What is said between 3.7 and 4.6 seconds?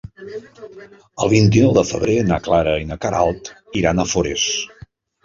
iran a Forès.